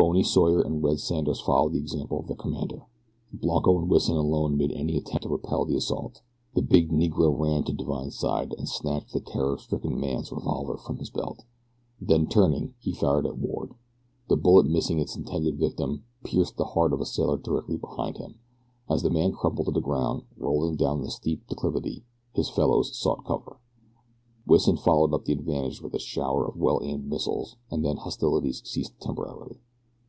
Bony 0.00 0.22
Sawyer 0.22 0.62
and 0.62 0.82
Red 0.82 0.98
Sanders 0.98 1.40
followed 1.40 1.74
the 1.74 1.78
example 1.78 2.20
of 2.20 2.26
their 2.26 2.34
commander. 2.36 2.86
Blanco 3.34 3.78
and 3.78 3.90
Wison 3.90 4.16
alone 4.16 4.56
made 4.56 4.72
any 4.72 4.96
attempt 4.96 5.24
to 5.24 5.28
repel 5.28 5.66
the 5.66 5.76
assault. 5.76 6.22
The 6.54 6.62
big 6.62 6.90
Negro 6.90 7.38
ran 7.38 7.64
to 7.64 7.74
Divine's 7.74 8.16
side 8.18 8.54
and 8.56 8.66
snatched 8.66 9.12
the 9.12 9.20
terror 9.20 9.58
stricken 9.58 10.00
man's 10.00 10.32
revolver 10.32 10.78
from 10.78 10.96
his 10.98 11.10
belt. 11.10 11.44
Then 12.00 12.26
turning 12.28 12.74
he 12.80 12.92
fired 12.92 13.26
at 13.26 13.36
Ward. 13.36 13.74
The 14.28 14.38
bullet, 14.38 14.64
missing 14.66 14.98
its 14.98 15.16
intended 15.16 15.58
victim, 15.58 16.04
pierced 16.24 16.56
the 16.56 16.64
heart 16.72 16.94
of 16.94 17.02
a 17.02 17.06
sailor 17.06 17.36
directly 17.36 17.76
behind 17.76 18.16
him, 18.16 18.36
and 18.88 18.96
as 18.96 19.02
the 19.02 19.10
man 19.10 19.32
crumpled 19.32 19.66
to 19.66 19.72
the 19.72 19.80
ground, 19.80 20.22
rolling 20.38 20.76
down 20.76 21.02
the 21.02 21.10
steep 21.10 21.46
declivity, 21.46 22.04
his 22.32 22.48
fellows 22.48 22.98
sought 22.98 23.26
cover. 23.26 23.58
Wison 24.46 24.78
followed 24.78 25.12
up 25.12 25.26
the 25.26 25.34
advantage 25.34 25.82
with 25.82 25.92
a 25.92 25.98
shower 25.98 26.48
of 26.48 26.56
well 26.56 26.80
aimed 26.82 27.06
missiles, 27.06 27.56
and 27.70 27.84
then 27.84 27.98
hostilities 27.98 28.62
ceased 28.66 28.98
temporarily. 28.98 29.60